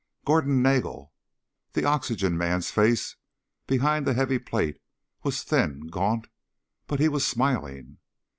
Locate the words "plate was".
4.39-5.43